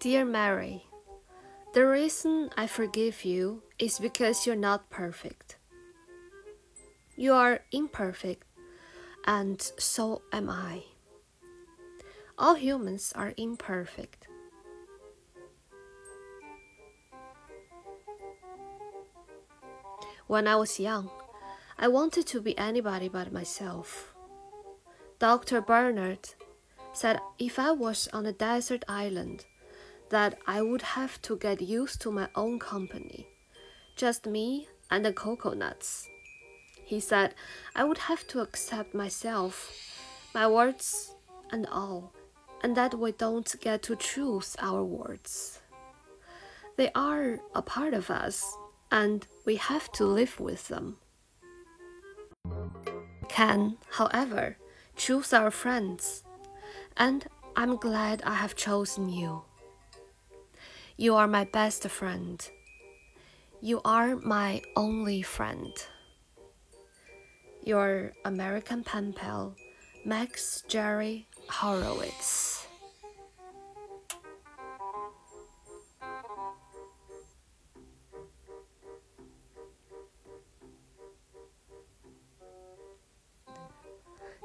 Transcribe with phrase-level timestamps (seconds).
[0.00, 0.84] Dear Mary,
[1.74, 5.56] the reason I forgive you is because you're not perfect.
[7.16, 8.44] You are imperfect,
[9.26, 10.84] and so am I.
[12.38, 14.28] All humans are imperfect.
[20.28, 21.10] When I was young,
[21.76, 24.14] I wanted to be anybody but myself.
[25.18, 25.60] Dr.
[25.60, 26.28] Bernard
[26.92, 29.44] said if I was on a desert island,
[30.10, 33.26] that I would have to get used to my own company,
[33.96, 36.08] just me and the coconuts.
[36.84, 37.34] He said
[37.74, 39.70] I would have to accept myself,
[40.34, 41.14] my words,
[41.50, 42.12] and all,
[42.62, 45.60] and that we don't get to choose our words.
[46.76, 48.56] They are a part of us,
[48.90, 50.96] and we have to live with them.
[53.28, 54.56] Can, however,
[54.96, 56.24] choose our friends,
[56.96, 59.42] and I'm glad I have chosen you.
[60.97, 62.39] You are my best friend.
[63.61, 65.73] You are my only friend.
[67.63, 69.55] Your American pen pal,
[70.05, 72.59] Max Jerry Horowitz.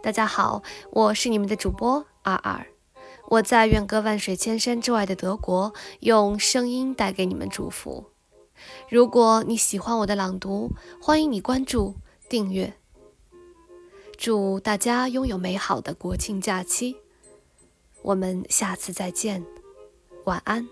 [0.00, 2.64] 大家好，我是你们的主播二二，
[3.33, 8.11] 我在远隔万水千山之外的德国，用声音带给你们祝福。
[8.89, 11.95] 如果你喜欢我的朗读，欢迎你关注、
[12.29, 12.75] 订阅。
[14.17, 16.97] 祝大家拥有美好的国庆假期，
[18.03, 19.43] 我们下次再见，
[20.25, 20.67] 晚安。